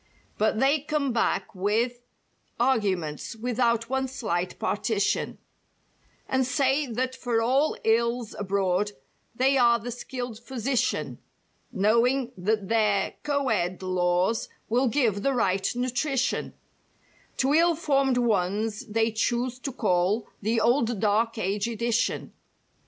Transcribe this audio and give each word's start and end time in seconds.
"But 0.39 0.59
they 0.59 0.79
come 0.79 1.13
back 1.13 1.53
with 1.53 2.01
arguments 2.59 3.35
without 3.35 3.87
one 3.87 4.07
slight 4.07 4.57
partition, 4.57 5.37
"And 6.27 6.43
say 6.47 6.87
that 6.87 7.15
for 7.15 7.39
all 7.39 7.77
ills 7.83 8.33
abroad 8.33 8.93
they 9.35 9.59
are 9.59 9.77
the 9.77 9.91
skilled 9.91 10.39
physician— 10.43 11.19
"Knowing 11.71 12.31
that 12.35 12.67
their 12.67 13.13
co 13.21 13.49
ed 13.49 13.83
laws 13.83 14.49
will 14.69 14.87
give 14.87 15.21
the 15.21 15.33
right 15.35 15.71
nutrition 15.75 16.55
"To 17.37 17.53
ill 17.53 17.75
formed 17.75 18.17
ones 18.17 18.87
they 18.87 19.11
choose 19.11 19.59
to 19.59 19.71
call 19.71 20.27
'the 20.41 20.61
old 20.61 20.99
dark 20.99 21.37
age 21.37 21.67
edition. 21.67 22.33